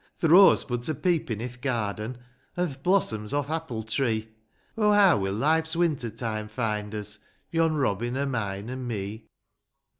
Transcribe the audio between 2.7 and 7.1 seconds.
th' blossom's o'th apple tree; Oh, heaw will life's winter time find